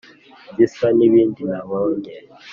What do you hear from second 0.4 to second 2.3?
gisa n' ibindi nabonye